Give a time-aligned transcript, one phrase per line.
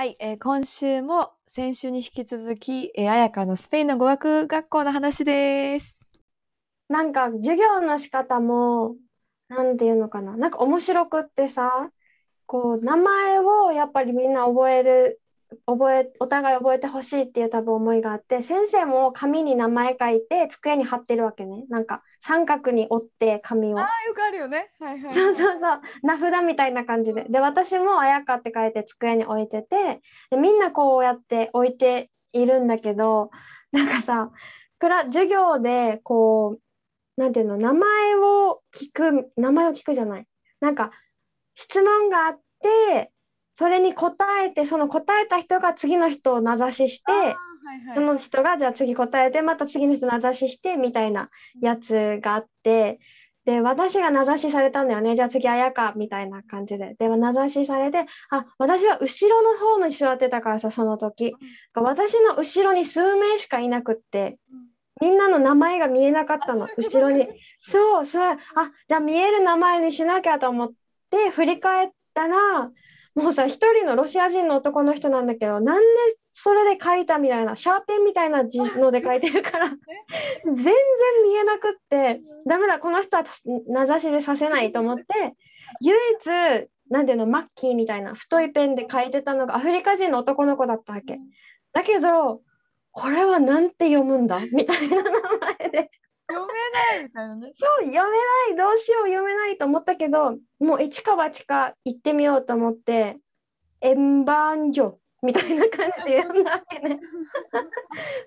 [0.00, 5.94] はい、えー今週も先週に引き続き、えー、彩香のスペインの語学学校の話です。
[6.88, 8.96] なんか授業の仕方も
[9.48, 11.90] なんていうのかななんか面白くってさ
[12.46, 15.20] こう名前をやっぱりみんな覚える
[15.66, 21.64] 覚えお互い覚えてほしいっていう多分思いがあって先生も紙に名前書いて机に貼ってるわけね。
[21.68, 23.78] なんか三角に折って紙を。
[23.78, 24.70] ああ、よくあるよね。
[24.78, 25.14] はいはい。
[25.14, 25.80] そうそうそう。
[26.02, 27.24] 名札みたいな感じで。
[27.28, 33.30] で私も「あやか」って書いて机に置いててでみんなこうやって置いているんだけど
[33.72, 34.30] なんかさ
[34.78, 40.26] クラ授業でこうなんていうの名前を聞く名前を聞くじゃない。
[40.60, 40.90] なんか
[41.54, 43.10] 質問があって
[43.60, 47.34] それに答えてその答えた人が次の人を名指ししてはい
[47.88, 47.94] はい。
[47.94, 51.28] その人がじゃあ次答えてまた次の人名指ししてみたいな
[51.60, 53.00] やつがあって
[53.44, 55.14] で私が名指しされたんだよね。
[55.14, 56.94] じゃあ次あやかみたいな感じで。
[56.98, 61.34] で名指しされてあ私は後ろの方に座ってたからさその時。
[61.74, 64.38] 私の後ろに数名しかいなくって
[65.02, 66.66] みんなの名前が見えなかったの。
[66.78, 67.28] 後ろに。
[67.60, 68.24] そうそう。
[68.24, 68.38] あ
[68.88, 70.72] じゃあ見える名前にしなきゃと思っ
[71.10, 72.70] て振り返ったら
[73.14, 75.86] もうさ一人のロシア人の男の人なんだけどなんで
[76.32, 79.68] それで書いたみたいなシャーペンみたいな字ので書いてるから
[80.44, 80.74] 全然
[81.24, 83.24] 見えなくってダメだこの人は
[83.68, 85.04] 名指しでさせないと思って
[85.82, 91.18] 唯一なんていうのマッキーみたいな太いペンで書いてたのがアフリカ人の男の子だったわけ。
[91.72, 92.40] だけど
[92.92, 94.40] これはなんて読むんだ？
[94.52, 95.02] みたいな名
[95.60, 95.90] 前で
[96.32, 97.52] 読めないみたいなね。
[97.56, 103.18] そう読めないどうしよう読めないと思ったけどもう一か八か行ってみようと思って
[103.80, 106.98] エンバンジョみたいな感じで読んだわけね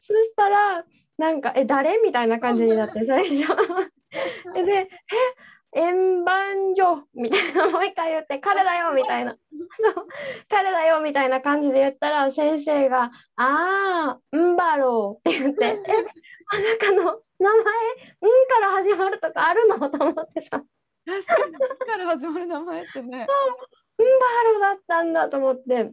[0.02, 0.84] そしたら
[1.18, 3.56] なんか「え誰?」みたいな感じになって 最初
[4.54, 4.72] でで
[5.76, 10.08] 「えエンバンジョみたいなもう一回言って「彼だよ」みたいなそう
[10.48, 16.06] 彼だよみたいな感じで言ったら先生が「ああんばろう」って言って「え
[16.54, 17.64] あなたの名前「ん」
[18.48, 19.90] から始まるとかあるの？
[19.90, 20.66] と思ってさ「ん
[21.06, 23.28] 確かに、から始まる名前ってね。
[23.98, 24.06] ば
[24.54, 25.92] ろだったんだと思って。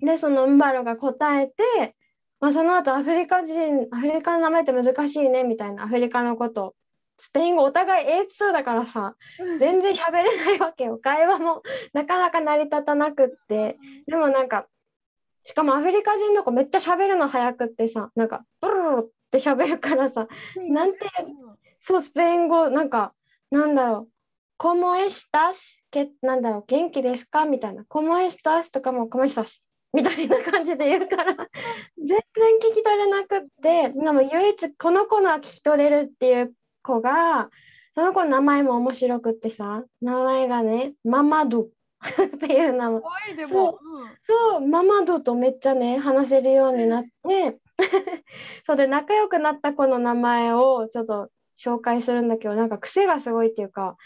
[0.00, 1.94] でそのんばろが答えて、
[2.40, 6.74] まあ、その後アフリカ人アフリカの名前って難しいねみたいなアフリカのこと
[7.16, 10.98] スペイン語お互い A2 だからさ全然喋れないわけよ。
[10.98, 11.62] 会話も
[11.92, 13.78] なかなか成り立たなくって。
[14.06, 14.66] でもなんか
[15.44, 20.28] しかもアフリカ人の子めっちゃ喋るの早くってさなんかブルルルって喋るからさ。
[20.68, 20.98] なんて
[21.80, 23.12] そうスペイン語なんか
[23.50, 24.08] なんだろう
[24.56, 27.44] 「コモエスタス」けなんだろう元気ですか？
[27.44, 29.62] みたいな「コモエスタス」とかも「コモエスタス」
[29.92, 31.34] みたいな感じで言うから
[31.98, 32.18] 全然
[32.70, 37.50] 聞き取れなくってでも唯一この子のは聞き取れるっていう子が
[37.94, 41.68] その子の名前も面白くってさ名前がねママド。
[42.04, 43.00] っていう名前。
[43.00, 43.78] 可愛いでも。
[44.26, 47.58] そうママドとめっちゃね話せるようになって
[48.66, 51.28] そうで仲良くなった子の名前をちょっと
[51.62, 53.96] 紹介するんだけどなんか癖がすごいっていうか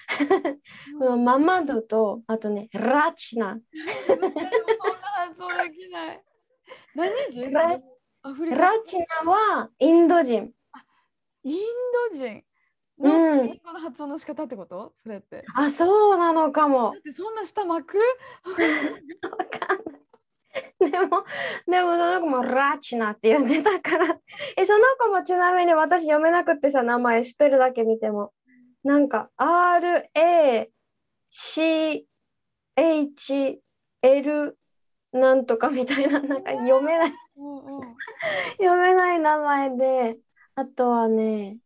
[0.99, 3.59] このママドとあとねラチナ
[4.07, 4.31] そんな
[5.29, 6.23] 発音できない。
[6.95, 7.53] 何人？
[7.53, 7.79] ラ
[8.87, 8.99] チ。
[9.25, 10.53] ナはインド人。
[11.45, 11.59] イン
[12.13, 12.45] ド人？
[13.01, 13.37] うん。
[13.39, 14.93] のスペイン語の発音の仕方ってこと？
[14.97, 15.45] それって。
[15.55, 16.93] あそうなのかも。
[16.93, 17.97] だってそんな下巻く？
[18.51, 19.88] わかんない
[20.81, 21.25] でも
[21.67, 24.19] でもその子もラチナって呼んでたから。
[24.57, 28.33] えその子もちなみに私読めなくってさ名前スペルだけ見ても。
[28.85, 30.67] なんか RACHL
[35.13, 37.13] なんとかみたいななんか読めない。
[38.59, 40.19] 読めない名前で
[40.55, 41.59] あとはね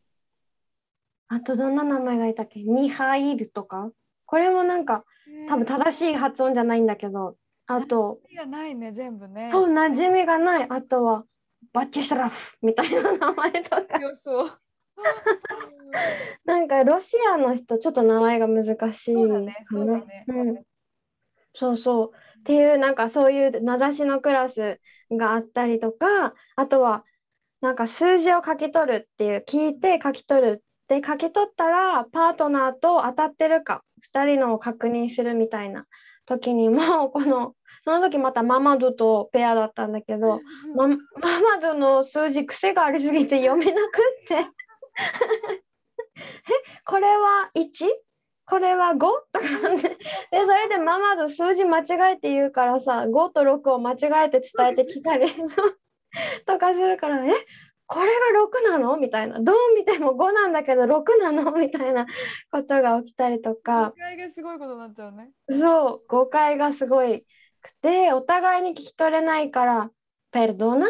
[1.29, 2.63] あとどんな名前がいたっけ？
[2.63, 3.91] ミハイルとか？
[4.27, 5.05] これもなんか
[5.49, 7.37] 多分正しい発音じゃないんだけど
[7.67, 9.51] あといやないね全部ね。
[9.53, 10.67] そう馴染みがない。
[10.69, 11.25] あとは
[11.73, 13.99] バッチェスラフみたいな名前とか。
[13.99, 14.51] 予想。
[16.45, 20.25] なんかロシアの人ちょっと名前が難しいそうだねそうだね。
[20.29, 20.65] うん、
[21.55, 22.13] そうそう。
[22.41, 24.81] っていうなんかそういう名指しのクラス
[25.11, 27.05] があったりとかあとは
[27.61, 35.87] なんか数字を書き取るっていう聞いて書き取るで書き取ったらパートナーと当たってるか2人のを確認するみたいな
[36.27, 37.55] 時にもうこの
[37.85, 40.41] その時またママドとペアだったんだけど、
[40.77, 40.97] ママ
[41.41, 44.35] マドの数字癖がありすぎて読めなくって。
[46.15, 46.23] え
[46.85, 47.89] これは 1?
[48.47, 48.99] これは 5?
[49.33, 49.41] とか
[49.77, 49.97] でで
[50.45, 55.27] それでママド数字間違えて言うからさ5と6を間違えて伝えてきたり
[56.47, 57.33] とかするからえ？
[57.87, 58.97] これが6なの？
[58.97, 59.41] みたいな。
[59.41, 61.53] どう見ても5なんだけど6なの？
[61.59, 62.07] みたいな
[62.51, 63.91] ことが起きたりとか。
[63.91, 65.31] 誤解がすごいことになっちゃうね。
[65.51, 66.03] そう。
[66.09, 67.25] 誤解がすごい
[67.61, 69.91] くてお互いに聞き取れないから
[70.33, 70.87] 「ペルドナ?」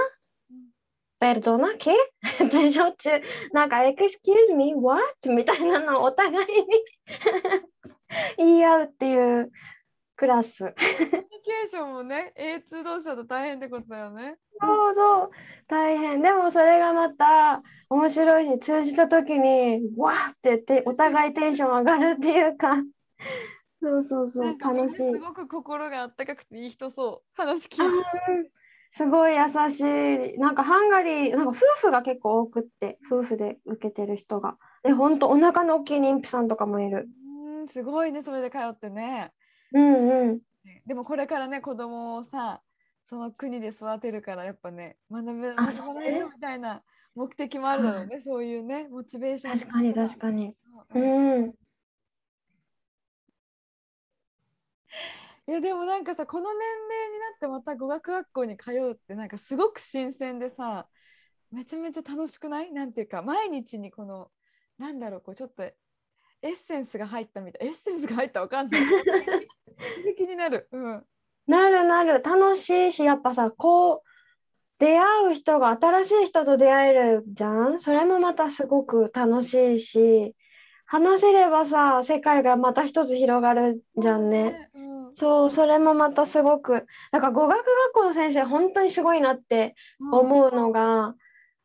[1.18, 2.88] ペルドナ系ってしょ？
[2.88, 3.22] っちゅう。
[3.52, 5.00] なんか「excuse me what?」
[5.32, 6.66] みたいなのをお互いに
[8.36, 9.50] 言い合うっていう
[10.22, 10.60] クラス。
[10.60, 14.36] コミュニケーションもね、A2 同士だと大変ってことだよね。
[14.60, 15.30] そうそう。
[15.66, 16.22] 大変。
[16.22, 17.60] でもそれがまた
[17.90, 22.76] 面白いし通じた時にわーっててお互いテンション上がるっていうか。
[23.82, 24.56] そうそうそう。
[24.60, 24.96] 楽しい。
[24.96, 27.30] すごく心があったかくていい人そう。
[27.34, 28.52] 話聞いて。
[28.92, 30.38] すごい優しい。
[30.38, 34.56] なんかハンガリーなんか夫婦が結構多くって夫婦で受けてる人が。
[34.84, 37.08] で本当お腹の大きい妊婦さんとかもいる。
[37.60, 39.32] うん、すごいね、それで通ってね。
[39.72, 40.40] うんうん。
[40.86, 42.62] でもこれからね、子供をさ、
[43.08, 46.82] その国で育てるから、やっぱね、学べあ学ばないとみたいな
[47.14, 49.58] 目的もあるだろうね、そういうね、モチベーション。
[49.58, 50.54] 確かに確かに。
[50.94, 51.54] ううんん。
[55.48, 60.86] いやでもなんかさこの年齢になってまた語学学校に通うってなんかすごく新鮮でさ
[61.50, 62.72] めちゃめちゃ楽しくない？
[62.72, 64.30] なんていうか毎日にこの
[64.78, 65.74] なんだろうこうちょっとエ
[66.44, 67.68] ッセンスが入ったみたい。
[67.68, 68.80] エッセンスが入ったわかんない
[69.96, 71.02] 刺激になる、うん、
[71.46, 72.22] なるなる。
[72.22, 74.08] 楽しいしやっぱさこう
[74.78, 77.80] 出会う人が新しい人と出会えるじゃん？
[77.80, 80.34] それもまたすごく楽しいし
[80.86, 84.70] 話せればさ世界がまた一つ広がるじゃんね。
[84.74, 84.78] う
[85.12, 90.14] ん、そうそれもまたすごくだから語学学校の先生本当にすごいなってうん。
[90.14, 91.14] 思うのが、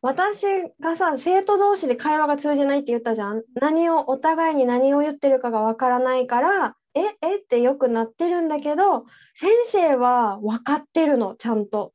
[0.02, 0.46] 私
[0.80, 3.42] がさ生徒同士で会話が通じないって言ったじゃん？
[3.56, 9.06] 何をお互いに何を言ってるかがわからないからええってよくなってるんだけど
[9.36, 11.94] 先生は分かってるのちゃんと。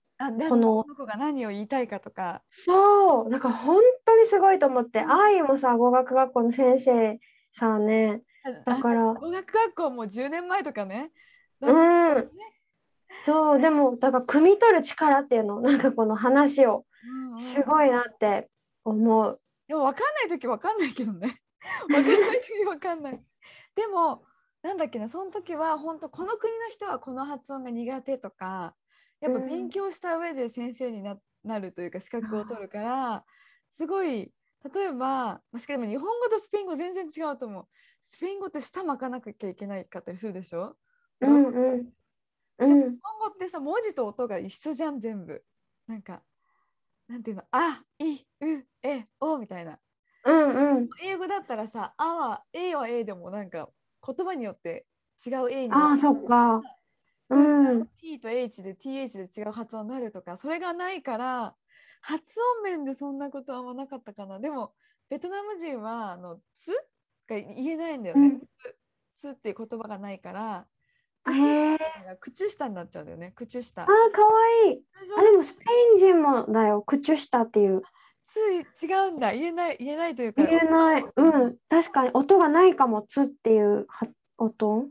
[0.49, 2.43] この子が何を言いたいかとか。
[2.51, 3.31] そう。
[3.31, 7.19] だから本当にすごいと思って愛もさ語学学校の先生
[7.51, 8.23] さね。
[8.65, 9.11] だから。
[9.11, 11.11] あ語学学校も10年前とかね。
[11.61, 12.31] うん。
[13.25, 16.85] そうでもだから汲み取る力っていうのなんかこの話を
[17.39, 18.49] すごいなって
[18.85, 19.41] 思う。
[19.69, 21.41] でも分かんない時分かんないけどね。
[21.89, 23.21] 分かんない時分かんない。
[23.75, 24.25] でも
[24.63, 28.77] なんだっけなその時は本当この国の人はこの発音が苦手とか
[29.21, 29.49] やっぱうん。
[29.49, 33.25] 勉強した上で先生にななるというか資格を取るから
[33.73, 34.33] すごい
[34.73, 37.67] 例えばまあしかも日本語とスペイン語全然違うと思う。
[38.03, 40.77] スペイン語って舌巻かなきゃいけないかったりするでしょ？
[41.21, 41.47] うん
[41.79, 41.93] うん。
[42.67, 45.45] 日本語ってさ文字と音が一緒じゃん全部。
[45.87, 46.23] なんか
[47.09, 47.45] なんていうの？
[47.53, 49.81] あいうえおみたいな。
[50.25, 50.93] うんうん。
[51.03, 53.71] 英語だったらさ、あは A は A でもなんか
[54.05, 54.87] 言葉によって
[55.25, 56.61] 違う A にああそっか。
[57.31, 57.41] う
[57.75, 57.87] ん。
[58.01, 61.55] T と H で TH で違う発音になるとかそれがないから
[62.03, 62.23] 発
[62.59, 64.73] 音面でそんなことはあんまなかったかなでも
[65.09, 66.73] ベトナム人はあの「つ」
[67.29, 68.41] が言えないんだよねうん。
[68.41, 68.47] つ
[69.21, 70.67] つっていう言葉がないから
[71.31, 71.79] へえ。
[72.21, 74.31] 靴下になっちゃうんだよね靴下ああかわ
[74.67, 74.83] いい。
[75.17, 76.83] あでもスペイン人もだよ。
[76.83, 77.83] 口下っていう。
[78.75, 81.05] つ違うんだ言えない言えないというか言えない。
[81.17, 81.57] うん。
[81.69, 83.03] 確かに音がないかも。
[83.03, 84.07] つっていうは
[84.39, 84.89] 音？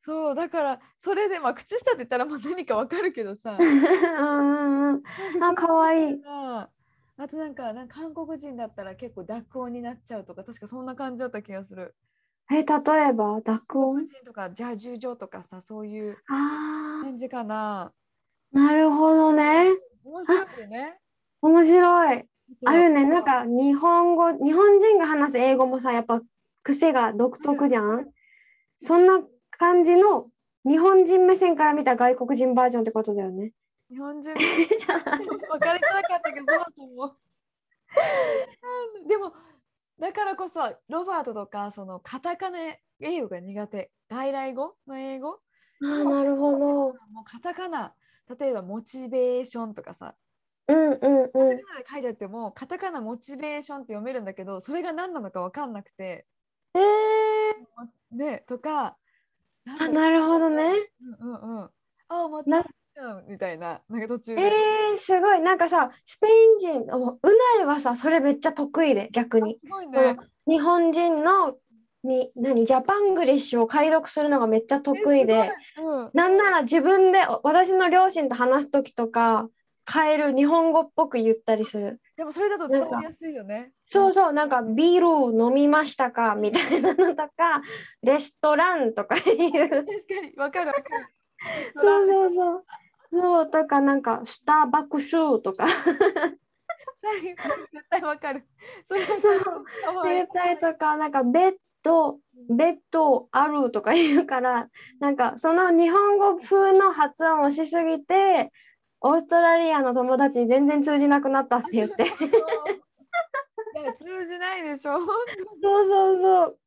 [0.00, 5.02] そうだからそれでまあ靴下って言ったらまあ何かわかるけどさ うん。
[5.42, 6.22] あかわいい。
[6.26, 6.68] あ
[7.16, 11.94] あとなんかなんか韓国人だったら結構濁音になっちゃうとか確かそんな感じだった気がする。
[12.50, 12.64] え例え
[13.12, 17.82] ば濁韓音とかジャジュジョとかさそういうあ感じかな。
[17.82, 17.92] あ
[18.52, 19.70] なるほどね。
[20.04, 21.00] 面白いよね。
[21.40, 22.24] 面白い。
[22.64, 23.04] あるね。
[23.04, 26.20] なんか日本語日本人が話す英語もさやっぱ
[26.62, 28.06] 癖が独特じゃん？
[28.78, 29.20] そんな
[29.50, 30.28] 感じの
[30.66, 33.52] 日本人目線から見た外国人バージョンってことだよね。
[33.90, 34.40] 日本人も分
[35.60, 36.46] かりづらかったけど
[39.06, 39.32] でも
[40.00, 42.58] だからこそロバートとかそのカタカナ
[43.00, 45.40] 英語が苦手外来語の英語？
[45.82, 46.58] ああなるほど。
[46.58, 46.94] もう
[47.24, 47.94] カタカナ
[48.38, 50.14] 例えばモチベーションとかさ
[50.68, 51.58] うんうんカタうん。
[51.58, 56.26] カナで書いてあってもカタカナモチベーションって読めるんだけどそれが何なのか分かんなくて。
[56.74, 58.96] えー、ねとか
[59.80, 60.72] あなるほどね。
[61.20, 61.70] うんうんうん。
[62.08, 65.40] あモチベなーションみたいななんか途中で、えー、すごい。
[65.40, 69.58] なんかさスペイン人おうないはさそれめっちゃ得意で逆に。
[69.62, 70.16] すごいね。
[70.46, 71.56] 日本人の
[72.02, 75.50] に何ジャパングリッシュを解読するのがめっちゃ得意で、
[75.82, 76.10] うん。
[76.12, 79.48] なんなら自分で私の両親と話す時とか
[79.90, 82.00] 変える日本語っぽく言ったりする。
[82.16, 83.72] でもそれだと伝わりやすいよね。
[83.86, 87.62] そうそう、なんかビール飲みましたかみたいなのとか、
[88.02, 89.68] レストランとか言う。
[89.68, 90.84] 確かにわかるわかる。
[91.74, 92.64] そうそうそう。
[93.12, 95.66] そうとか、なんかスターバックスとか
[97.04, 97.36] 絶
[97.90, 98.44] 対わかる。
[98.86, 99.40] それそう
[99.84, 104.68] かわいい言ったりとか、なんかベッド、ベッドあるとか言うから、
[105.00, 108.50] なんかその日本語風の発音をしすぎて、
[109.00, 112.04] オーストラリアの友達に全然通じなくなったって言って。
[113.98, 114.92] 通じないでしょ。
[114.92, 116.58] 本そうそうそう。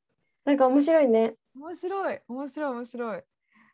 [0.46, 1.36] なんか面白いね。
[1.56, 3.24] 当面白い面白い面白い。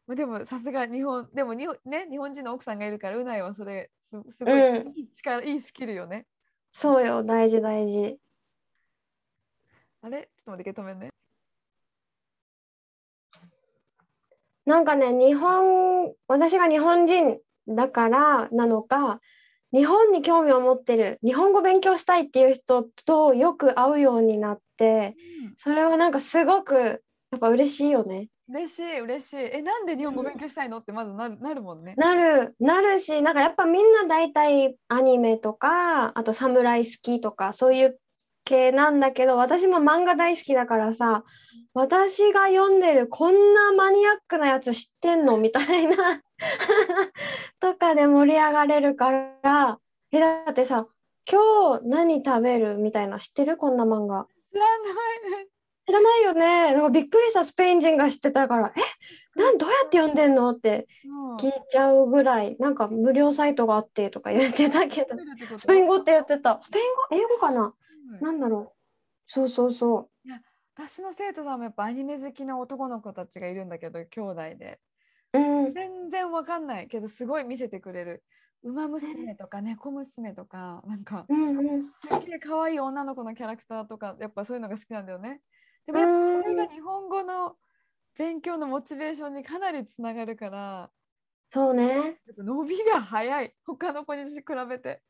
[0.08, 6.26] まあでもさすが日本でも日本ね日本人の奥さんがいるからうないはそれすすごい、うんいい力いいスキルよね。
[6.72, 8.18] そうよ、大事大事。
[10.02, 10.30] あれ？
[10.38, 11.10] ちょっと待って受け止めんね。
[14.66, 19.20] なんかね、日本、私が日本人だからなのか、
[19.72, 25.16] 日本に興味を持ってる、日本語勉強したいっていう人とよく会うようになって、
[25.58, 26.76] それはなんかすごく
[27.32, 28.30] やっぱ嬉しいよね。
[28.50, 29.38] 嬉しい嬉しい。
[29.38, 30.78] えなんで日本語勉強したいの？
[30.80, 31.96] ってまずなるなるもんね。
[31.98, 38.00] なる、なるし、なんかやっぱみんな大体アニメとか、あと侍好きとか、そういう
[38.46, 41.24] 系なんだけど、私も漫画大好きだからさ、
[41.74, 46.22] 私が読んでるこんなマニアックなやつ知ってんのみたいな
[47.60, 49.80] とかで盛り上がれるから、
[50.12, 50.88] え、だってさ、
[51.30, 53.58] 今日何食べるみたいな知ってる？
[53.58, 54.28] こんな漫画。
[54.52, 55.48] 知らないね。
[55.86, 56.74] 知らないよね。
[56.74, 60.52] なんかびっくりしたスペイン人が知ってたから、え、なんどうやって読んでんの？
[60.52, 65.16] ってうん聞いちゃうぐらい、なんか無料サイトがあってとか言ってたけど、
[65.58, 66.60] スペイン語って言ってた。
[66.62, 66.86] スペイン
[67.20, 67.26] 語？
[67.26, 67.62] 英語かな？
[67.64, 67.74] うん
[68.22, 68.78] なんだろう。
[69.28, 70.10] そうそうそ
[70.76, 74.80] 私の生徒さんもやっぱアニメ好きな男の子たちがいるんだけど兄弟で
[75.34, 75.40] う。
[75.40, 75.74] うん。
[75.74, 78.24] 全然わかんないけどすごい見せてくれる
[78.64, 81.92] 「ウマ娘」とか「猫娘」とかなんかうんうん。
[81.94, 85.42] すげえ可愛い女の子のキャラクターとかやっぱそういうのが好きなんだよね。
[85.86, 87.56] でもやっぱこれが日本語の
[88.18, 90.92] 勉強のモチベーションにかなりつながるから
[91.54, 92.18] そうね。
[92.36, 95.04] 伸びが早い 他の子に比べて。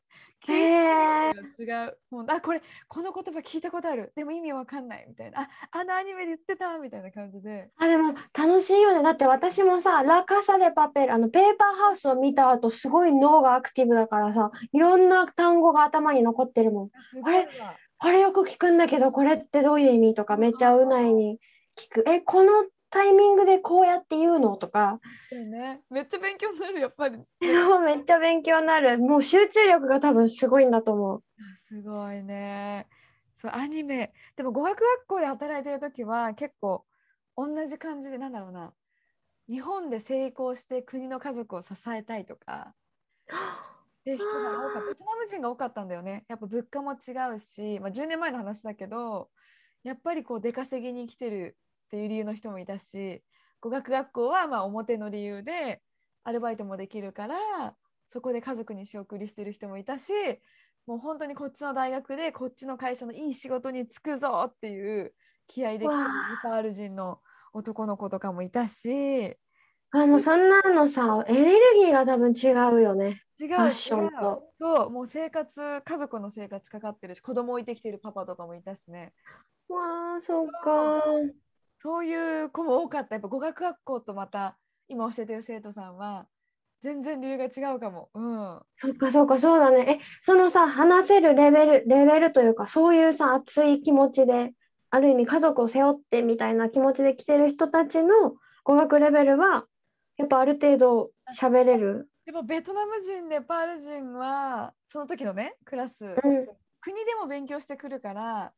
[0.46, 1.98] 違う。
[2.10, 4.12] もうあこれこの言葉聞いたことある。
[4.14, 5.40] でも意味わかんないみたいな。
[5.40, 7.70] ああのアニメで言ってたみたいな感じで。
[7.78, 9.02] あ、でも楽しいよね。
[9.02, 16.90] だって私もさ、ラカサでパペル、あのペーパーハウスを見た後、すごい脳がアクティブだからさ、いろんな単語が頭に残ってるもん。
[17.10, 17.44] すごいわ。
[17.98, 21.40] これよく聞くんだけど、これってどういう意味とか、めっちゃうないに
[21.74, 22.04] 聞く。
[22.06, 25.00] え、このタイミングでこうやって言うのとか、
[25.32, 25.80] ね。
[25.90, 27.18] めっちゃ勉強になるやっぱり。
[27.40, 29.00] めっちゃ勉強になる。
[29.00, 31.24] もう集中力が多分すごいんだと思う。
[31.66, 32.86] すごいね。
[33.34, 34.12] そうアニメ。
[34.36, 36.84] でも語学学校で働いてる時は結構
[37.36, 38.72] 同じ感じでなんだろうな。
[39.48, 42.76] 日本で成功して国の家族を支えたいとか。
[44.02, 44.88] っていう人が多かった。
[44.88, 46.26] ベトナム人が多かったんだよね。
[46.28, 49.30] やっぱ物価も違うし、まあ、10年前の話だけど、
[49.82, 53.22] やっぱりこう出稼ぎに来てるっていう理由の人もいたし、
[53.60, 55.82] 語学学校はまあ表の理由で
[56.24, 57.36] アルバイトもできるから、
[58.10, 60.12] そこで家族に仕送りしてる人もいたし、
[60.86, 65.14] もう本当にこっちの大学でこっちの会社のいい仕事に就くぞっていう
[65.48, 65.98] 気合で来てる
[66.42, 67.20] パール人の
[67.52, 69.36] 男の子とかもいたし、
[69.90, 73.22] あ、もうそんなのさ、エネルギーが多分違うよね。
[73.40, 74.52] 違うファッションと。
[74.60, 79.12] そうもう生活家族の生活かかってるし子供置いてきてるパパとかもいたしね。
[79.68, 81.02] わあ、そうか。
[81.84, 84.56] そういう子も多かったやっぱ語学学校とまた
[84.88, 86.26] 今教えてる生徒さんは
[86.82, 90.00] 全然理由が違うかもうんそっかそっかそうだね。
[90.00, 94.52] え、そのさ、話せるレベル、レベルというか、そういうさ、熱い気持ちで、
[94.90, 99.64] ある意味家族を背負ってみたいな気持ちで来てる人たちの語学レベルは、
[100.18, 102.10] やっぱある程度喋れる。
[102.26, 106.20] でもベトナム人ネパール人はその時のねクラス、うん。
[106.80, 108.52] 国でも勉強してくるから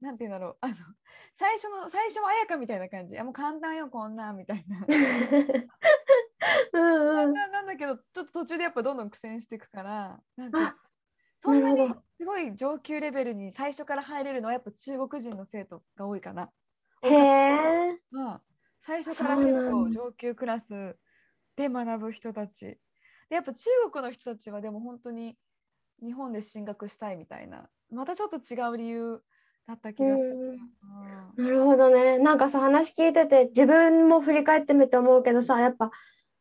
[0.00, 0.56] なんて言うんだろう。
[0.60, 0.74] あの
[1.34, 3.18] 最初の最初は綾香みたいな感じ。
[3.18, 4.86] あもう簡単よこんなんみたいな。
[6.72, 7.34] うんうん。
[7.34, 10.76] ななんだけどちょっと途中でやっぱどんどん苦戦していくからなんていうあ
[11.40, 16.50] そんなにすごい上級レベルに最初から入れるのはやっぱ中国人の生徒が多いかな。
[17.02, 17.98] へえ。
[18.10, 18.40] うん、
[18.80, 20.96] 最初から結構上級クラス
[21.56, 22.78] で学ぶ人たち。
[23.28, 25.36] でやっぱ中国の人たちはでも本当に
[26.00, 27.68] 日本で進学したいみたいな。
[27.90, 29.22] またちょっと違う理由
[29.68, 30.58] だった気がする。
[31.36, 32.18] なるほどね。
[32.18, 35.90] なんかさ、話聞いてて、自分も振り返ってみて思うけどさ、やっぱ、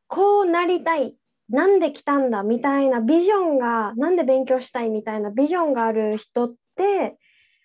[0.07, 1.17] こうなりたい。
[1.50, 2.43] なんで来たんだ？
[2.43, 4.89] みたいなビジョンが、なんで勉強したい？
[4.89, 7.17] みたいなビジョンがある人って、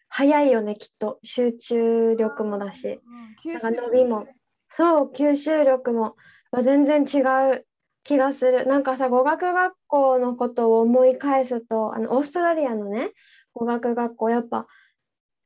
[0.09, 1.19] 早いよね、きっと。
[1.25, 3.01] 集中力もだし。
[3.45, 4.27] うんなんか伸びも
[4.71, 6.17] そう、吸収力も。
[6.51, 7.23] は全然違
[7.55, 7.67] う
[8.05, 8.67] 気がする。
[8.67, 13.13] なんかさ、語学学校のことを思い返すと、あのオーストラリアのね、
[13.55, 14.67] 語学学校、やっぱ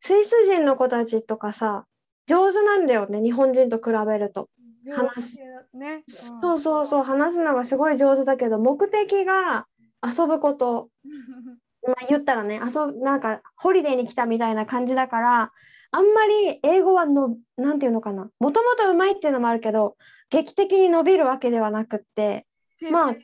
[0.06, 1.84] スイス人の子たちとかさ、
[2.28, 4.48] 上手なんだよね、日本人と比べると。
[4.94, 5.38] 話す。
[5.74, 9.66] ね、そうそうそう、話すのがすごい上手だけど、目的が
[10.06, 10.90] 遊ぶこと。
[11.82, 15.52] まあ、言ったらね、遊ぶなんかホリデーに来たみたいな感じだから、
[15.90, 19.96] あんまり英語はの、なんていうのかな、もともとうまいっていうのもあるけど、
[20.30, 22.46] 劇的に伸びるわけではなくって、
[22.92, 23.16] まあ、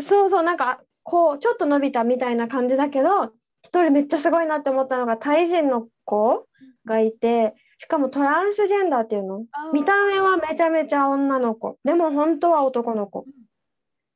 [0.00, 3.32] そうそう、なんかこう、ちょっと伸びたみたいな感じだけど、
[3.62, 6.46] 一人めっちゃすごいなって思ったのが、タイ人の子
[6.84, 9.44] がいて、しかもトランスジェンダーっていうの？
[9.72, 13.20] 見た目はめちゃめちゃ女の子、でも本当は男の子。
[13.20, 13.24] っ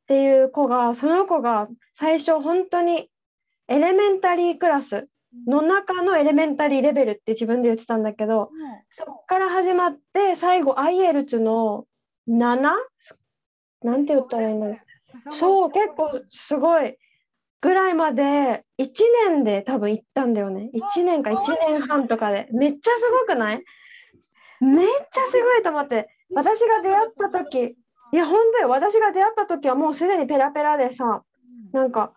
[0.07, 3.09] ていう子が、その子が最初本当に
[3.69, 5.09] エレメンタリークラス。
[5.49, 8.51] の中のエレメンタリーレベルって自分で言ってたんだけど、
[8.89, 11.87] そっから始まって最後 IELTS の
[12.29, 12.71] 7?
[13.83, 15.37] なんて言ったらいいんだろう。
[15.37, 16.97] そう、結構すごい
[17.65, 18.87] ぐらいまで1
[19.31, 20.69] 年で多分行ったんだよね。
[20.75, 22.47] 1年か1年半とかで。
[22.53, 23.65] めっちゃすごくない？
[24.61, 26.11] めっちゃすごいと思って。
[26.35, 27.77] 私が出会った時、
[28.13, 28.69] いや、本当よ。
[28.69, 31.23] 私が出会った時はもうすでにペラペラでさ、
[31.73, 32.13] なんか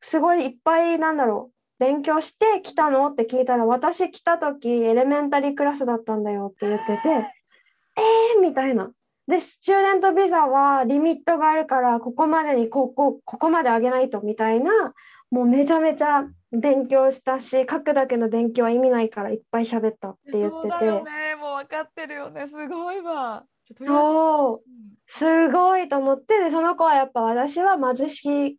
[0.00, 1.54] すごいいっぱいなんだろう。
[1.78, 3.06] 勉強して来たの？
[3.10, 8.40] って聞いたら、私来た時エレメンタリークラスだったんだよって言ってて、えー？
[8.40, 8.90] みたいな。
[9.28, 14.94] で、スチューデントビザはリミットがあるから、ここまでにここ、ここまで上げないとみたいな、
[15.30, 23.44] もうめちゃめちゃ勉強したし、書くだけの勉強は意味ないからいっぱい喋ったって言ってそうだよて、ね、もう分かってるよね、すごいわ。
[23.64, 28.58] ちょっとそう、うんすごいと思って、で、その子はやっぱ私は貧し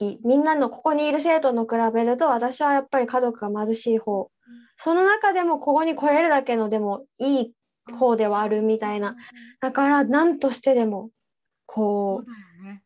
[0.00, 4.28] い、みんなのここにいる生徒の比べると、私はやっぱり家族が貧しい方。
[4.78, 7.52] その中でもここに来れるだけのでもいい
[7.92, 9.16] 方ではあるみたいな。
[9.60, 11.10] だから何としてでも
[11.66, 12.82] こそうね。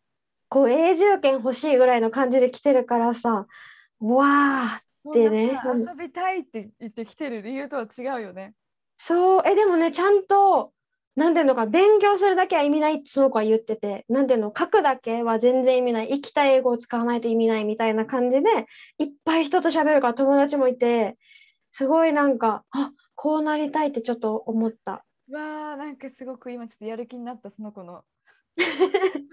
[0.48, 3.46] こう永住権欲しいぐらいの感じで来てるからさ
[4.00, 4.82] わあ
[5.12, 8.54] でねそんなさ遊びたいって言ってきてる理由とは違うよね。
[8.96, 10.72] そうえでもねちゃんと
[11.18, 18.42] なんていうのか勉強するだけは意味ないってその子は言っててなんていうの書くだけは全然意味ない生きた英語を使わないと意味ないみたいな感じで
[18.98, 21.16] いっぱい人と喋るから友達もいて
[21.72, 25.04] すごいなんかあこうなりたいってちょっと思った。
[25.32, 28.04] わあ、なんかすごく今ちょっとやる気になった、その子の。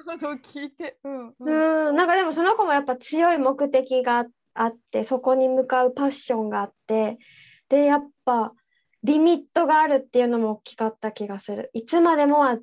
[0.06, 0.98] ことを聞いて。
[1.04, 1.90] うん、うん。
[1.90, 7.20] うん、なんかでもその子もやっぱ強い目的があってそこに向かうパッションがあって
[7.70, 8.54] でやっぱ
[9.04, 12.58] リミットがあるっていうのも大きかった気がするいつまでもは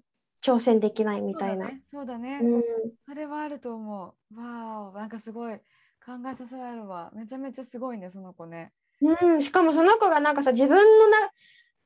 [0.45, 1.67] 挑戦できないみたいな。
[1.67, 1.83] そうだね。
[1.93, 2.41] そうだね。
[2.43, 2.63] うん
[3.07, 4.41] それはあると思う。
[4.41, 5.57] わあ、なんかすごい
[6.05, 7.13] 考えさせられるわ。
[7.15, 8.73] めちゃめちゃすごいね、その子ね。
[9.03, 11.31] うん、しかもその子がなんかさ自分のな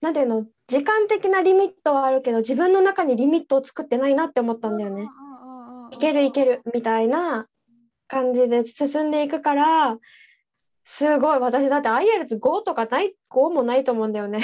[0.03, 5.09] なんていうの時間的なリミットはあるけど自分の中にリミットを作ってないなって思ったんだよね。
[5.93, 7.47] いけるいけるみたいな
[8.09, 9.99] 感じで進んでいくから
[10.89, 11.39] すごい。
[11.41, 14.39] 私だって IELTS5 とかない5もないと思うんだよね。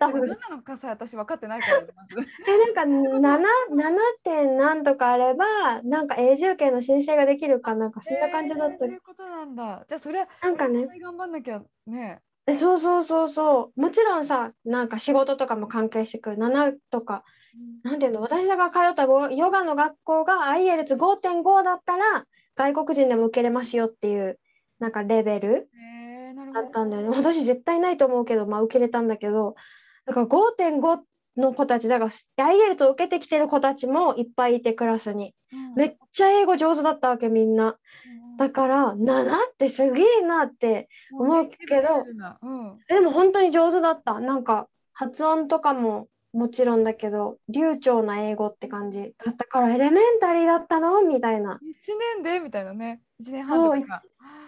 [0.00, 1.78] 何なのかさ、私分かってないから。
[2.48, 8.74] えなんか 7, 7点なんとかあればなんか永住権の申請ができるかなんかそんな感じだった。
[8.74, 9.84] えーそういうことなんだ。
[9.88, 10.84] じゃあ、それは、なんかね。
[11.00, 12.20] 頑張んなきゃね。
[12.48, 13.80] えそうそうそうそう。
[13.80, 16.38] もちろんさなんか仕事とかも関係してくる。
[16.38, 17.22] 7とか。
[17.84, 18.20] なんていうの？
[18.20, 22.26] 私が通ったゴヨガの学校が IELTS5.5 だったら
[22.56, 24.40] 外国人でも受けれますよっていう
[24.78, 25.68] なんかレベル。
[26.52, 27.08] だったんだよね。
[27.16, 29.56] 私絶対ないと思うけどまあ受けれたんだけど
[30.06, 30.98] だから5.5
[31.36, 35.34] の子たちだから IELTS を受けてきてる子たちもいっぱいいてクラスに。
[35.52, 35.74] うん。
[35.74, 37.66] めっちゃ英語上手だったわけみんな。
[37.66, 38.36] うん。
[38.36, 42.04] だから7ってすげえなって思うけど
[42.42, 44.20] うん、でも本当に上手だった。
[44.20, 49.14] なんか発音とかももちろんだけど流暢な英語って感じ。
[49.24, 51.02] だったからエレメンタリーだったの？
[51.02, 51.54] みたいな。
[51.54, 51.56] 1
[52.16, 52.40] 年で？
[52.40, 53.00] みたいなね。
[53.24, 54.02] 1年半とか。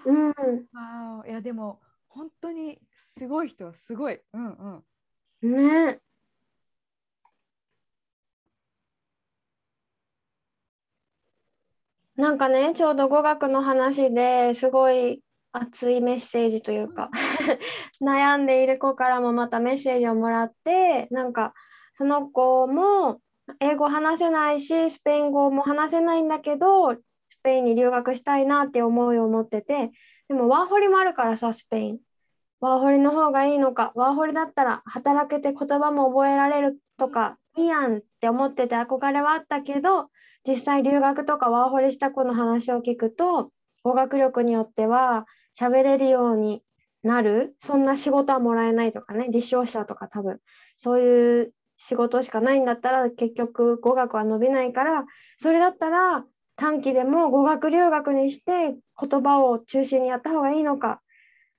[0.07, 2.81] うんああ、いや、でも、本当に
[3.19, 4.21] すごい人はすごい。
[4.33, 4.85] うん
[5.43, 5.53] うん。
[5.89, 6.01] ね
[12.17, 17.11] なんかねちょうど語学の話ですごい熱いメッセージというか
[18.01, 21.55] 悩んでいる子からもまたメッセージをもらってなんか
[21.99, 23.21] その子も
[23.61, 27.01] 英語話せないしスペイン語も話せないんだけどス
[27.47, 29.93] ペインに留学したいなって思いを持ってて
[30.29, 31.99] でもワーホリもあるからさスペイン。
[32.59, 40.09] ワーホリの方がいいのかワーホリだったら働けて言葉も覚えられるとかいいやんって思ってて憧れはあったけど
[40.49, 43.51] 実際留学とかワーホリした子の話を聞くと
[43.85, 45.27] 語学力によっては
[45.59, 46.63] 喋れるように
[47.03, 50.41] なるそんな仕事はもらえないとかね立証者とか多分
[50.79, 55.05] そういう仕事しかないんだったら結局語学は伸びないから
[55.39, 56.25] それだったら
[56.57, 61.01] 短期でも語学留学にして言葉を中心にやった方がいいのか。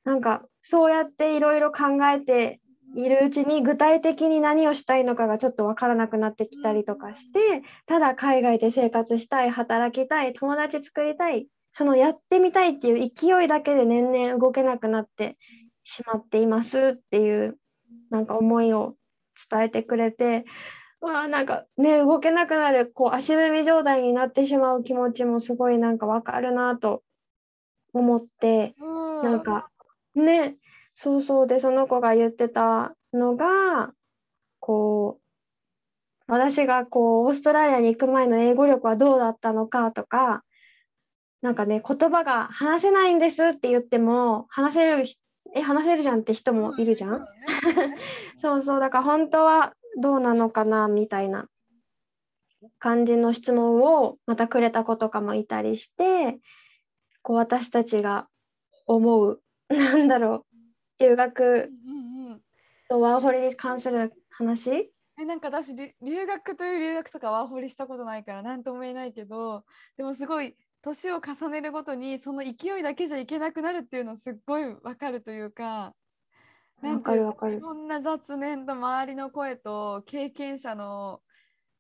[0.03, 2.61] なんかそうやっていろいろ考えて
[2.95, 15.37] いるうちに具体的に何をしたいのかがちょっと分からなくなってきたりとかしてただ海外で生活したい働きたい友達作りたいそのやってみたいっていう勢いだけで年々動けなくなって
[15.83, 17.57] しまっていますっていう
[18.09, 18.95] なんか思いを
[19.51, 20.45] 伝えてくれて
[21.01, 27.03] わあなんかね動けなくなるこう足踏み状態になってしまう気持ちもすごいなんかわかるなと
[27.93, 29.69] 思ってうんなんか
[30.15, 30.55] ね
[30.95, 33.91] そうそうでその子が言ってたのが
[34.59, 40.43] こう私がこうオーストラリアに行く前の英語力はどうだったのかとか
[41.41, 45.19] なんかね言葉が話せないんですって言っても話せる人
[45.55, 47.25] え話せるじゃんって人もいるじゃん。
[48.41, 51.47] そうそうだから本当はどうなのかなみたいな
[52.79, 56.39] 感じの質問をまたくれた子とかもいたりして
[57.23, 58.27] こう私たちが
[58.85, 60.45] 思う なんだろ
[60.99, 61.71] う留学
[62.89, 64.91] とワーホリに関する話？
[65.19, 69.65] えなんか私り留学という留学とかワーホリしたことないから何とも言えないけど
[69.97, 75.93] でもすごい年を重ねるごとにその勢いだけじゃいけなくなるっていうのすっごいわかるというか
[76.81, 81.21] なんかいろんな雑念と周りの声と経験者の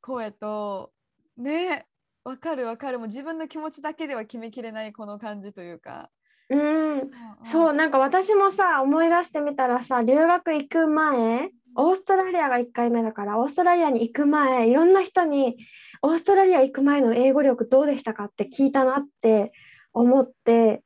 [0.01, 0.91] 声と
[1.37, 1.85] ね
[2.23, 2.99] わかるわかる。
[2.99, 6.09] もう自分の気持ちだけでは決めきれないこの感じというか。
[6.49, 7.11] うん。
[7.43, 15.57] そううなんか私もさ思い出してみたらさ留学行く前オーストラリアが1回目だからオーストラリアに行く前いろんな人に
[16.01, 18.25] オーストラリア行く前の英語力どうでしたか？
[18.25, 19.51] って聞いたなって
[19.93, 20.83] 思って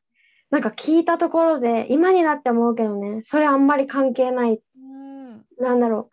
[0.52, 4.60] なんか聞いたところで今になって思うけどねそれあんまり関係ない。
[4.76, 5.46] うん。
[5.58, 6.12] なんだろ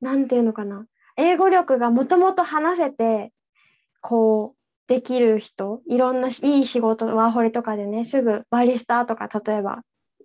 [0.00, 0.04] う。
[0.04, 0.86] なんていうのかな。
[1.16, 3.32] 英語力がもともと話せて
[4.00, 9.82] こうできる人いろんないい仕事ワーホリとかでねすぐバリスタとか例えば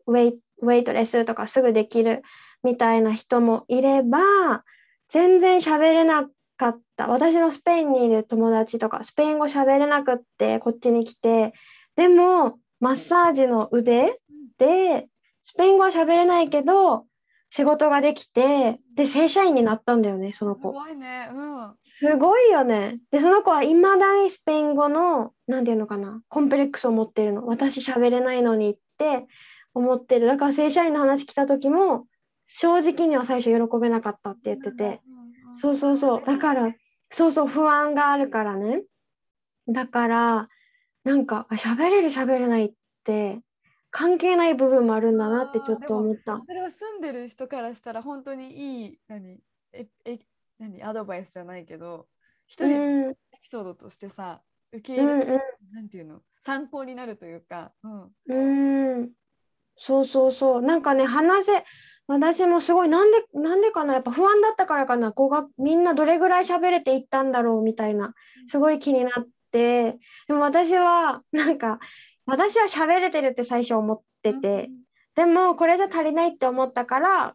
[0.07, 2.23] ウェイウェイトレスとかすぐできる
[2.63, 4.19] みたいな人もいれば
[5.09, 7.07] 全然喋れなかった。
[7.07, 11.53] 私のスペインにいる友達とかスペイン語喋れなくってこっちに来て。
[11.95, 14.19] でもマッサージの腕
[14.57, 15.07] で
[15.43, 17.05] スペイン語は喋れないけど
[17.49, 21.29] 仕事ができてで正社員になったんだよねそのす子ごいね。
[21.33, 21.73] うん。
[21.83, 22.99] すごいよね。
[23.11, 27.45] でその子はいまだにスペイン語の何て言うのかなコンプレックスを持ってるの。
[27.45, 29.25] 私喋れないのにって
[29.73, 30.27] 思ってる。
[30.27, 32.07] だから正社員の話来た時も
[32.47, 35.01] 正直には最初喜べなかったって言ってて。
[35.61, 36.23] そうそうそう。
[36.25, 36.73] だから
[37.09, 38.81] そうそう不安があるからね。
[39.69, 40.49] だから
[41.05, 42.73] なんかあ喋れる喋れないっ
[43.05, 43.39] て
[43.91, 46.41] 関係ない部分もあるんだなってちょっと思った。
[46.45, 49.39] それは住んでる人からしたら本当にいい何
[49.71, 50.19] ええ
[50.59, 52.07] 何アドバイスじゃないけど
[52.47, 53.11] 一う人のん。
[53.11, 54.41] エピソードとしてさ
[54.71, 55.33] 受けうん入れる、
[55.71, 59.11] うなんていうの参考になるというか、うん、んうん。
[59.77, 60.61] そうそうそう。
[60.61, 61.63] なんかね話せ
[62.07, 65.11] 私もすごいなんでなんでかなやっぱ不安だったからかな。
[65.11, 68.13] 語学みんなどれぐらい喋れていったんだろうみたいな
[68.47, 71.79] すごい気になってでも私はなんか
[72.25, 74.69] 私は喋れてるって最初思ってて、
[75.15, 77.33] でもこれじゃ足りないって思ったから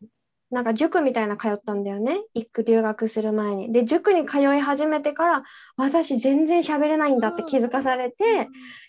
[0.50, 2.20] なんか塾みたいな通ったんだよね。
[2.34, 3.72] 行く留学する前に。
[3.72, 5.42] で塾に通い始めてから
[5.76, 8.48] 私全然喋れないんだって気づかされて、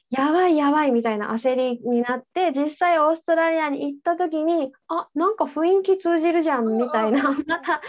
[0.09, 7.81] やばいやばいみたいな焦りになって実際オーストラリアに行った時にあなんか雰囲気通じるじゃんみたいな また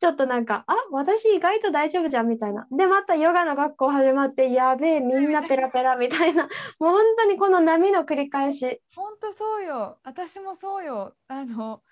[0.00, 2.66] ちょっとなんかあ私意外と大丈夫じゃんみたいな。
[2.70, 6.44] でまたヨガの学校始まってやべえみんなペラペラみたいな。
[6.78, 8.80] もう本当にこの波の繰り返し。
[8.94, 9.98] 本当そうよ。
[10.04, 11.14] 私もそうよ。
[11.26, 11.82] あの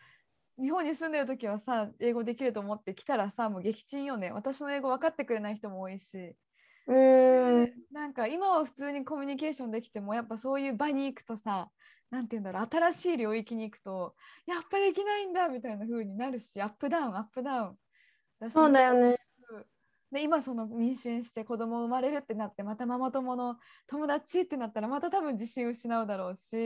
[0.59, 4.31] 日本に住んでる時はさ英語できると思って来たらさもう撃沈よね。
[4.31, 6.37] 私の英語分かってくれない人も多いし。
[6.87, 7.73] うーん。
[7.91, 11.71] なんか今は普通にコミュニケーションできてもやっぱそういう場に行くとさ
[12.11, 14.15] なんて言うんだろう新しい領域に行くと
[14.47, 17.79] やっぱできないんだみたいな風になるしアップダウンアップダウン
[18.53, 19.17] そうだよね。
[20.13, 26.57] で今その妊娠して子供生まれるってなってまたママ友の友達ってなったらまた多分自信失うだろうし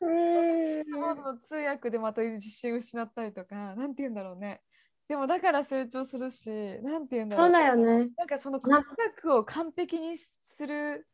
[0.00, 0.80] うー。
[0.80, 4.60] んスマートの通訳でまた自信失ったりとかなんて言うんだろうね。
[5.08, 6.48] でもだから成長するし
[6.82, 8.10] なんて言うんだろそううだよね。
[8.16, 11.06] なんかその語な学を完璧にする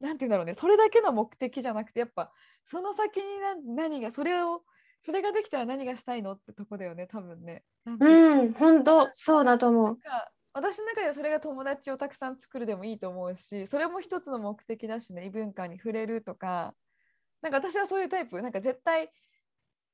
[0.00, 0.54] なんて言うんだろうね。
[0.54, 2.32] それだけの目的じゃなくてやっぱ
[2.64, 4.62] その先に何何がそれを
[5.04, 7.64] それができたら何がしたいのってとこだよね多分ね。
[7.86, 9.98] うん本当そうだと思う。
[10.52, 16.74] 私の中ではそれが友達をたくさん作るでもいいと思うしそれも一つの目的だしね異文化に触れるとか。
[17.40, 18.42] なんか私はそういうタイプ。
[18.42, 19.12] なんか絶対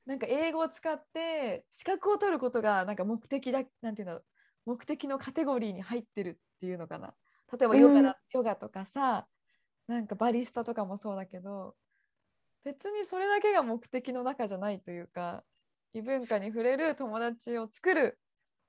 [0.06, 4.20] なんか英語を使って資格を取ることがなんか目的だなんていうの？
[4.64, 7.14] 目的のカテゴリーに入ってるっていうのかな。
[7.52, 8.14] 例えばヨガだ、うん。
[8.32, 9.26] ヨガとかさ
[9.86, 11.74] なんかバリスタとかもそうだけど
[12.64, 15.42] 別にそれだけが目的の中じゃないというか
[15.92, 18.18] 異文化に触れる友達を作る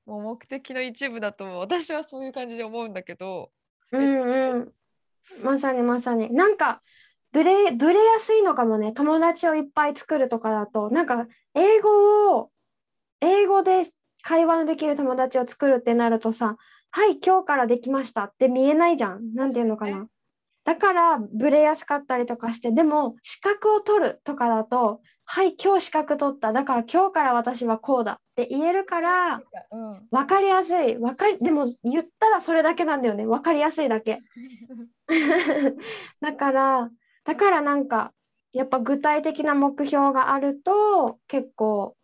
[0.05, 3.51] もう目的の一部だと私はそういう感じで思うんだけど
[3.91, 4.73] うんうん。
[5.43, 6.33] まさにまさに。
[6.33, 6.81] なんか、
[7.31, 8.93] ブレ、ブレやすいのかもね。
[8.93, 12.51] 友達をいっぱい作るとかだと、なんか、英語を、
[13.21, 13.83] 英語で
[14.21, 16.57] 会話のできる友達を作るってなるとさ、
[16.91, 19.33] はい、今日からできましたって見えないじゃん。
[19.33, 20.07] なんていうのかな。
[20.65, 26.53] だから、ブレやすかったりとかして、でも、資格を取るとかだと、はい、今日資格取った。
[26.53, 30.97] だから今日から私はこうだって言えるから、うん、わかりやすい。
[30.97, 33.25] わかり、でも言ったらそれだけなんだよね。
[33.25, 34.21] わかりやすいだけ。
[36.21, 36.89] だから、
[37.23, 38.11] だからなんか、
[38.53, 41.95] やっぱ具体的な目標があると、結構、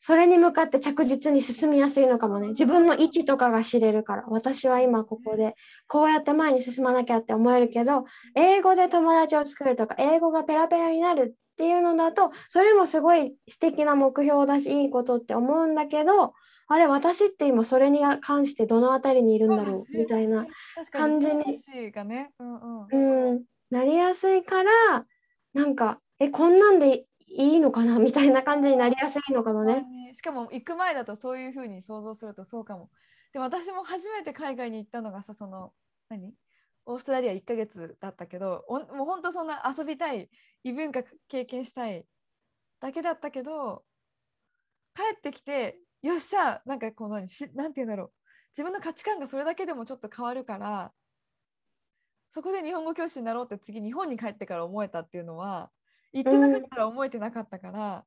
[0.00, 2.48] それに向かって着実に進みやすいのかもね。
[2.48, 4.24] 自分の位置とかが知れるから。
[4.28, 5.54] 私は今ここで、
[5.88, 8.04] こうやって前に進まなきゃって思えるけど、
[8.36, 16.32] 英語で友達を作るとか、英語がペラペラになるっていうのだと、それもすごい素敵な目標だし、いいことって思うんだけど、
[16.68, 19.98] あれ、私って今それに関してどのあたりにいるんだろう？
[19.98, 20.46] みたいな
[20.92, 21.58] 感じに
[22.92, 24.70] うん、なりやすいから、
[25.54, 29.84] なんか、え、こんなんでいいのかなみたいな感じになりやすいのかもね。
[30.14, 32.90] しかも行く前だとそういうふうに想像するとそうかも。
[33.32, 35.72] でも私も初めて海外に行ったのがさその
[36.08, 36.32] 何？
[36.86, 40.30] オーストラリア1ヶ月だったけどおもう本当そんな遊びたい
[40.64, 42.06] 異文化経験したい
[42.80, 43.84] だけだったけど
[44.96, 48.10] 帰ってきてよっしゃなんかこう何しなんて言うんだろう
[48.52, 50.90] 自分の価値観がそれだけでもちょっと変わるから
[52.32, 55.70] そこで日本語教師になろうって次日本に帰ってから思えたっていうのは
[56.12, 58.04] 行ってなかったら思えてなかったから、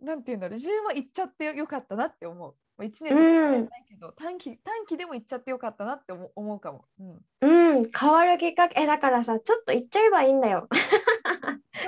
[0.00, 2.54] なんて言うんだろう自分は行っちゃってよかったなって思う。
[2.82, 6.84] 1年とかうんないけど、短期短期でも行っちゃってよかったなって思うかも。
[6.98, 8.80] うん、うん、変わるきっかけ。
[8.80, 10.68] え、だからさ、ちょっと言っちゃえばいいんだよ。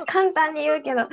[0.06, 1.08] 簡単に言うけど。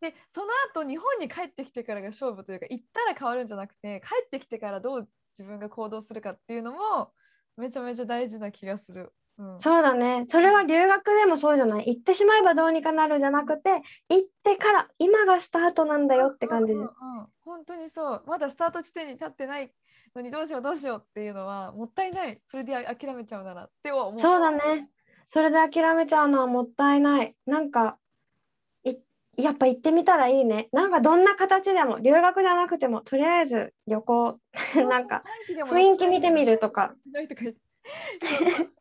[0.00, 7.12] でその後日本に帰ってきてからが勝負というか行ったら変わるんじゃなくて帰ってきてからどう自分が行動するかっていうのも
[7.56, 9.12] めちゃめちゃ大事な気がする。
[9.38, 10.24] うん、そうだね。
[10.28, 11.94] それは留学でもそうじゃない？
[11.94, 13.70] 行ってしまえばどうにかなるじゃなくて、
[14.08, 16.86] 行ってから今がスタートなんだよって感じでうんうん。
[16.86, 19.72] うん本当にそうまだスタート地点に立ってない
[20.14, 24.88] のにどうしようどうしようっていうのはもったいないそれで諦めちゃうならって思うそうだね。
[25.28, 27.34] それで諦めちゃうのはもったいない。
[27.46, 27.98] なんか、
[28.84, 28.94] い
[29.36, 30.68] やっぱ行ってみたらいいね。
[30.72, 34.38] なんかどんな形でも、留学じゃなくても、とりあえず旅行、
[34.76, 35.24] なんか
[35.66, 36.94] 雰囲気見てみるとか。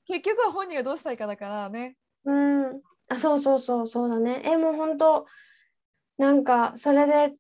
[0.08, 1.96] 結局は本人がどうしたいかだからね。
[2.26, 2.82] うん。
[3.08, 4.42] あ、そうそうそう、そうだね。
[4.46, 5.26] え、もう本当、
[6.18, 7.36] なんか、それで、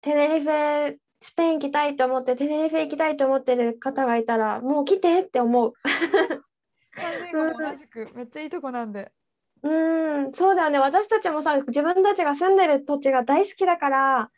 [0.00, 5.72] テネリフェ、スペイン行きたいと思って、テネリフェ行きたいと思ってる方がいたら、もう来てって思う。
[7.32, 9.12] 同じくめっちゃいいとこなんで。
[9.62, 9.68] う
[10.28, 10.78] ん、そうだよね。
[10.78, 14.30] 私たちもさ、自分たちが住んでる土地が大好きだから、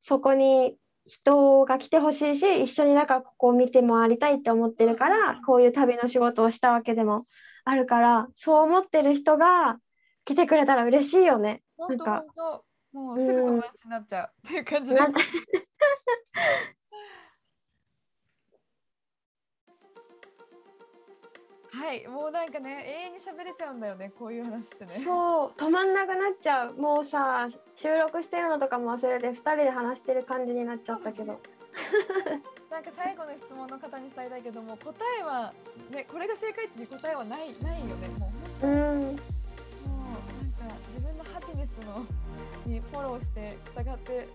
[0.00, 7.26] そこに人が来てほしいし、一緒になんかここを見て回りたいって思ってるから、こういう旅の仕事をしたわけでも
[7.64, 9.78] あるから、そう思ってる人が
[10.24, 11.62] 来てくれたら嬉しいよね。
[11.78, 12.24] なんか。
[12.92, 15.00] もうすぐ友達になっちゃうっていう感じで。
[21.84, 25.04] はい、もうなんかね、永遠に喋れちゃうんだよね、こういう話ってね。
[25.04, 26.74] そう、止まんなくなっちゃう。
[26.80, 31.38] もうさ、収録してるのとかも忘れて、2人で話してる感じになっちゃったけど。
[32.72, 35.52] なんか最後の質問の方に伝えたいけども、答えは、
[35.90, 38.08] ね、これが正解っていう答えはないないよね。
[38.18, 38.30] も
[38.62, 39.18] ううん、もうなんか
[40.88, 42.06] 自分のハピネスの
[42.64, 44.28] にフォローして従って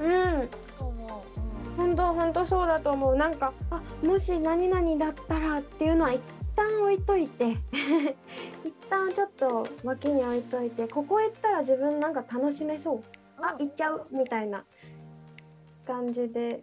[0.00, 0.48] うん。
[0.78, 1.40] そう思う。
[1.40, 6.20] うん本当本当そうだと思うなんかあもし何々だったらっていうのは一
[6.54, 7.56] 旦置いといて
[8.64, 13.02] 一旦ちょっと脇に置いといてここへ行ったら自分なんか楽しめそう。
[13.38, 14.64] あ行っちゃうみたいな
[15.86, 16.62] 感じで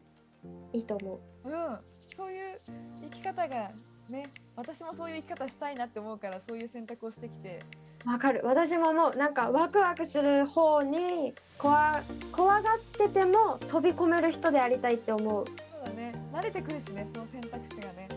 [0.73, 1.49] いいと思う。
[1.49, 2.59] うん、そういう
[3.01, 3.71] 生き方が
[4.09, 4.23] ね、
[4.55, 7.59] 私もそういう生き方したいなって思うから、そういう選択をしてきて。
[8.05, 8.41] わかる。
[8.45, 15.45] 私も思うなんかワクワクする方に怖怖がってても飛び込める人でありたいって思う。
[15.45, 18.09] そうだね、慣れてくるしね、その選択肢がね。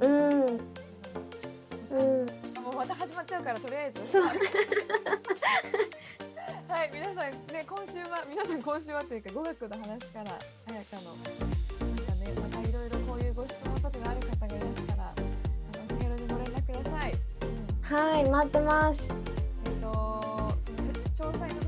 [0.00, 0.08] う
[0.54, 0.85] ん
[1.96, 2.26] うん
[2.62, 4.18] もうまた始まっちゃうから、とりあえず。
[4.20, 4.34] は
[6.84, 7.32] い、皆さんね、
[7.66, 10.38] 今週は、皆さん今週はというか、語学の話から、あ
[10.72, 11.16] やかの。
[11.16, 11.22] な
[12.02, 15.26] んかね、またいろいろこういうご質問とかがある方がいらしたら、あの、
[15.84, 17.12] お気軽にご連絡ください。
[17.12, 17.16] うん
[17.86, 19.08] はい待ってます
[19.64, 20.50] えっと、詳
[21.32, 21.62] 細の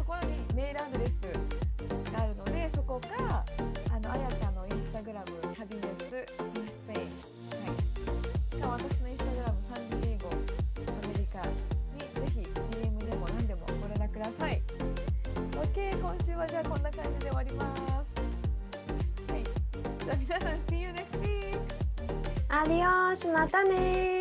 [23.26, 24.17] またね